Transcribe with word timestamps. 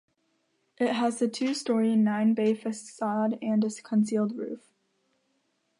It 0.79 0.93
has 0.93 1.21
a 1.21 1.27
two-storey, 1.27 1.95
nine-bay 1.95 2.55
facade 2.55 3.37
and 3.39 3.63
concealed 3.83 4.35
roof. 4.35 4.63